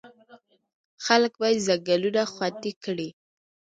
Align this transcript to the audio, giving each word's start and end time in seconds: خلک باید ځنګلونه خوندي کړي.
خلک 1.05 1.33
باید 1.41 1.65
ځنګلونه 1.67 2.21
خوندي 2.33 2.73
کړي. 2.83 3.09